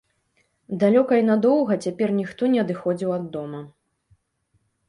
Далёка 0.83 1.13
і 1.21 1.25
надоўга 1.27 1.77
цяпер 1.87 2.13
ніхто 2.21 2.43
не 2.55 2.59
адыходзіў 2.65 3.15
ад 3.19 3.29
дома. 3.37 3.61